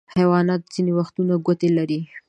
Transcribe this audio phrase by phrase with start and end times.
[0.15, 1.99] حیوانات ځینې وختونه ګوتې لري.